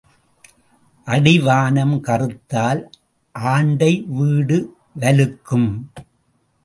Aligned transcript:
அடிவானம் 1.07 1.93
கறுத்தால் 1.99 2.81
ஆண்டை 3.35 3.93
வீடு 4.07 4.57
வலுக்கும். 4.99 5.71